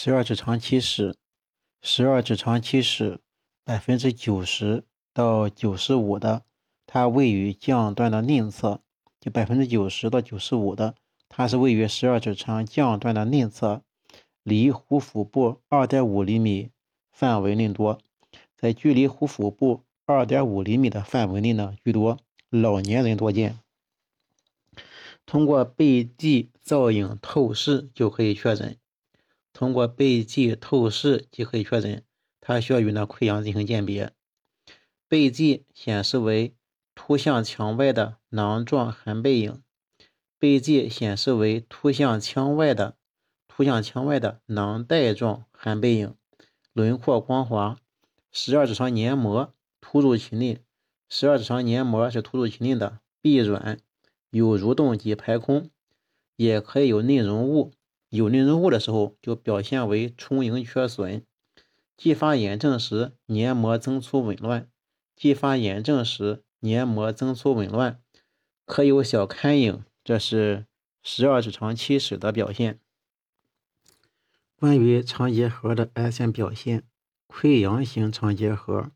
[0.00, 1.16] 十二指肠起始，
[1.82, 3.18] 十二指肠起始
[3.64, 6.44] 百分之九十到九十五的，
[6.86, 8.80] 它位于降段的内侧，
[9.18, 10.94] 就百分之九十到九十五的，
[11.28, 13.82] 它是位于十二指肠降段的内侧，
[14.44, 16.70] 离壶腹部二点五厘米
[17.10, 17.98] 范围内多，
[18.54, 22.18] 在距离壶腹部二点五厘米的范围内呢居多，
[22.50, 23.58] 老年人多见。
[25.26, 28.78] 通过背迹造影透视就可以确诊。
[29.52, 32.04] 通过背迹透视即可以确诊，
[32.40, 34.12] 它需要与那溃疡进行鉴别。
[35.08, 36.54] 背迹显示为
[36.94, 39.62] 凸向墙外的囊状含背影，
[40.38, 42.96] 背迹显示为凸向腔外的
[43.46, 46.14] 凸向腔外的囊袋状含背影，
[46.72, 47.76] 轮廓光滑，
[48.30, 50.60] 十二指肠黏膜突入其内，
[51.08, 53.80] 十二指肠黏膜是突入其内的，壁软，
[54.30, 55.70] 有蠕动及排空，
[56.36, 57.72] 也可以有内容物。
[58.10, 61.22] 有内容物的时候，就表现为充盈缺损；
[61.96, 64.66] 继发炎症时，黏膜增粗紊乱；
[65.14, 68.00] 继发炎症时，黏膜增粗紊乱，
[68.64, 69.84] 可有小龛影。
[70.02, 70.66] 这是
[71.02, 72.80] 十二指肠憩室的表现。
[74.56, 76.84] 关于肠结核的癌前表现，
[77.28, 78.90] 溃疡型肠结核，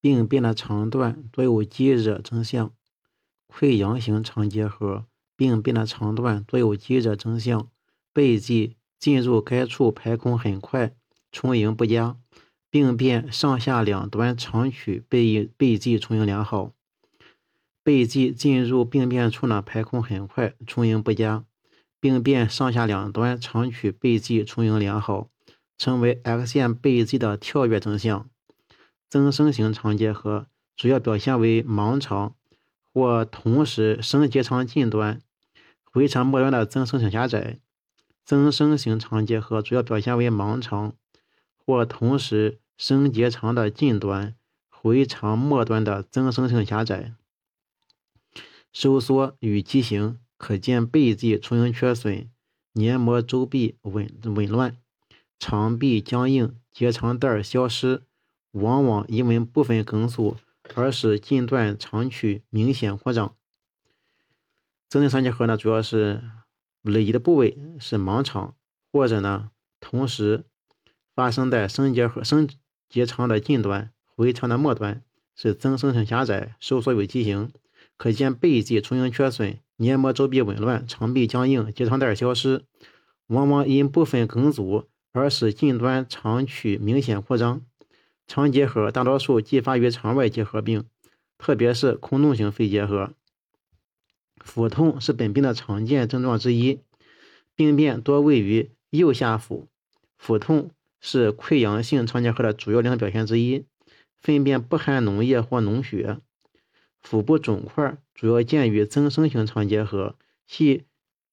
[0.00, 2.74] 病变的肠段多有积热征象。
[3.48, 7.70] 溃疡型肠结核，病变的肠段多有积热征象。
[8.14, 10.94] 背迹进入该处排空很快，
[11.32, 12.16] 充盈不佳，
[12.70, 16.72] 病变上下两端长曲背背迹充盈良好。
[17.82, 21.44] 背迹进入病变处呢排空很快，充盈不佳，
[21.98, 25.28] 病变上下两端长曲背迹充盈良好，
[25.76, 28.30] 称为 X 线背迹的跳跃征象。
[29.10, 32.34] 增生型肠结核主要表现为盲肠
[32.92, 35.20] 或同时升结肠近端、
[35.84, 37.58] 回肠末端的增生性狭窄。
[38.24, 40.94] 增生型肠结核主要表现为盲肠
[41.56, 44.34] 或同时升结肠的近端、
[44.70, 47.14] 回肠末端的增生性狭窄。
[48.72, 52.28] 收缩与畸形可见背迹充盈缺损，
[52.72, 54.78] 黏膜周壁紊紊乱，
[55.38, 58.02] 肠壁僵硬，结肠袋消失，
[58.52, 60.38] 往往因为部分梗阻
[60.74, 63.36] 而使近段肠曲明显扩张。
[64.88, 66.22] 增生肠结核呢，主要是。
[66.92, 68.54] 累积的部位是盲肠，
[68.92, 69.50] 或者呢，
[69.80, 70.44] 同时
[71.14, 72.48] 发生在升结核、升
[72.88, 75.02] 结肠的近端、回肠的末端，
[75.34, 77.50] 是增生性狭窄、收缩有畸形，
[77.96, 82.64] 可见背迹充盈缺损，黏膜周壁紊乱，肠壁僵硬，结肠袋消失，
[83.28, 87.62] 往往因部分梗阻而使近端肠曲明显扩张。
[88.26, 90.84] 肠结核大多数继发于肠外结核病，
[91.38, 93.12] 特别是空洞型肺结核。
[94.44, 96.78] 腹痛是本病的常见症状之一，
[97.56, 99.66] 病变多位于右下腹。
[100.18, 103.64] 腹痛是溃疡性肠结核的主要临床表现之一，
[104.20, 106.18] 粪便不含脓液或脓血。
[107.00, 110.16] 腹部肿块主要见于增生型肠结核，
[110.46, 110.84] 系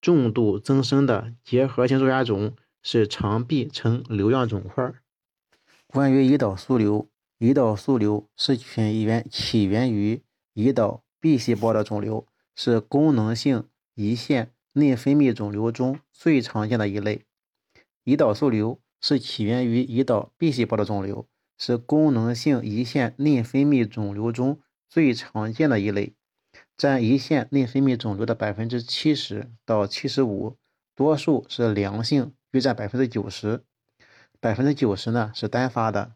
[0.00, 4.94] 重度增生的结核性肉芽肿是肠壁呈瘤样肿块。
[5.86, 7.08] 关于胰岛素瘤，
[7.40, 10.22] 胰岛素瘤是起源起源于
[10.54, 12.26] 胰岛 B 细胞的肿瘤。
[12.62, 13.66] 是功能性
[13.96, 17.24] 胰腺内分泌肿瘤中最常见的一类。
[18.04, 21.26] 胰岛素瘤是起源于胰岛 B 细胞的肿瘤，
[21.56, 24.60] 是功能性胰腺内分泌肿瘤中
[24.90, 26.12] 最常见的一类，
[26.76, 30.58] 占胰腺内分泌肿瘤的百分之七十到七十五，
[30.94, 33.64] 多数是良性，约占百分之九十。
[34.38, 36.12] 百分之九十呢是单发的。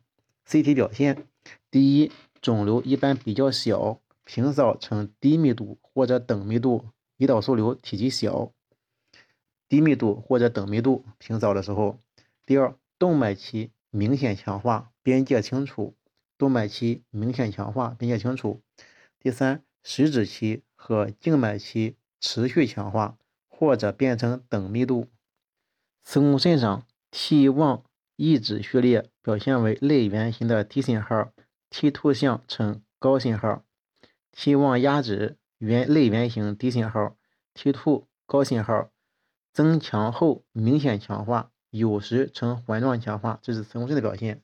[0.46, 1.26] CT 表现：
[1.70, 2.12] 第一，
[2.42, 4.02] 肿瘤一般比较小。
[4.24, 8.52] 平扫呈低密度或者等密度，胰岛素瘤体积小，
[9.68, 12.00] 低密度或者等密度平扫的时候，
[12.46, 15.94] 第二动脉期明显强化，边界清楚，
[16.38, 18.60] 动脉期明显强化，边界清楚。
[19.20, 23.16] 第三实质期和静脉期持续强化
[23.48, 25.08] 或者变成等密度。
[26.02, 27.82] 磁共振上 T1
[28.16, 31.30] 抑制序列表现为类圆形的低信号
[31.70, 33.62] ，T2 项呈高信号。
[34.36, 37.16] T1 压制圆类圆形低信号
[37.54, 38.90] ，T2 高信号，
[39.52, 44.42] 增强后明显强化，有时呈环状强化，这是磁共振的表现。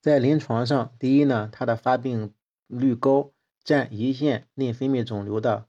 [0.00, 2.34] 在临床上，第一呢，它的发病
[2.66, 3.32] 率高，
[3.64, 5.66] 占胰腺内分泌肿瘤的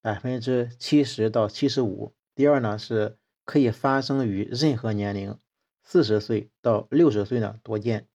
[0.00, 2.14] 百分之七十到七十五。
[2.34, 5.38] 第二呢，是可以发生于任何年龄，
[5.82, 8.08] 四十岁到六十岁呢多见。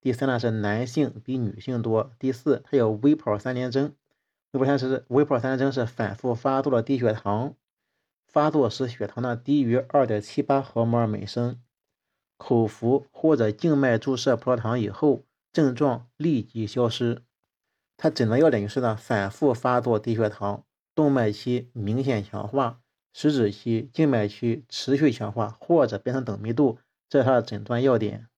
[0.00, 2.12] 第三呢是男性比女性多。
[2.18, 3.94] 第四，它有微泡三联征。
[4.52, 7.54] 微泡三是微泡三征是反复发作的低血糖，
[8.26, 11.58] 发作时血糖呢低于二点七八毫摩尔每升。
[12.36, 17.22] 口服或者静脉注射葡萄糖以后，症状立即消失。
[17.96, 20.64] 它诊断要点就是呢，反复发作低血糖，
[20.94, 22.80] 动脉期明显强化，
[23.14, 26.78] 食指期、静脉区持续强化或者变成等密度，
[27.08, 28.28] 这是它的诊断要点。